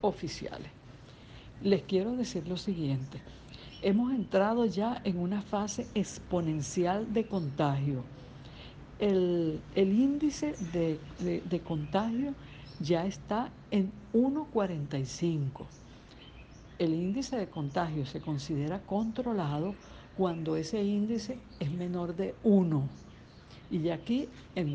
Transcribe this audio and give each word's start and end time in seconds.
oficiales. 0.00 0.70
Les 1.60 1.82
quiero 1.82 2.14
decir 2.14 2.46
lo 2.46 2.56
siguiente, 2.56 3.20
hemos 3.82 4.12
entrado 4.12 4.64
ya 4.64 5.00
en 5.02 5.18
una 5.18 5.42
fase 5.42 5.88
exponencial 5.92 7.12
de 7.12 7.26
contagio. 7.26 8.04
El, 9.00 9.60
el 9.74 9.92
índice 9.92 10.54
de, 10.72 11.00
de, 11.18 11.40
de, 11.40 11.60
contagio 11.60 12.34
ya 12.78 13.06
está 13.06 13.50
en 13.72 13.90
1,45. 14.14 15.66
El 16.78 16.94
índice 16.94 17.36
de 17.36 17.48
contagio 17.48 18.06
se 18.06 18.20
considera 18.20 18.80
controlado 18.82 19.74
cuando 20.16 20.56
ese 20.56 20.80
índice 20.80 21.40
es 21.58 21.72
menor 21.72 22.14
de 22.14 22.36
1 22.44 22.88
y 23.70 23.80
ya 23.80 23.94
aquí 23.94 24.28
en 24.54 24.74